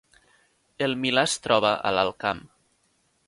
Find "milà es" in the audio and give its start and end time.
1.03-1.35